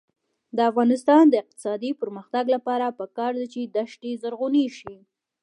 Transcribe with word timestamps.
د 0.57 0.57
افغانستان 0.69 1.23
د 1.29 1.33
اقتصادي 1.43 1.91
پرمختګ 2.01 2.45
لپاره 2.55 2.95
پکار 2.99 3.31
ده 3.39 3.45
چې 3.53 3.61
دښتي 3.75 4.11
زرغونې 4.23 4.65
شي. 4.77 4.95